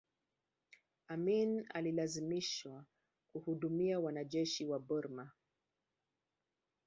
amin 1.07 1.65
alilazimishwa 1.69 2.85
kuhudumia 3.33 3.99
wanajeshi 3.99 4.65
wa 4.65 4.79
burma 4.79 5.31